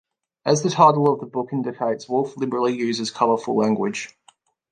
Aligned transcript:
As 0.47 0.63
the 0.63 0.71
title 0.71 1.13
of 1.13 1.19
the 1.19 1.27
book 1.27 1.49
indicates, 1.51 2.09
Wolfe 2.09 2.35
liberally 2.35 2.73
uses 2.75 3.11
colorful 3.11 3.55
language. 3.55 4.09